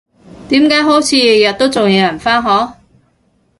[0.49, 2.73] 點解好似日日都仲有人返學？